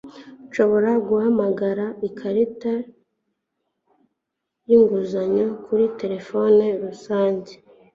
Nshobora 0.47 0.89
guhamagara 1.07 1.85
ikarita 2.07 2.73
yinguzanyo 4.69 5.47
kuri 5.65 5.85
terefone 5.99 6.65
rusange? 6.83 7.53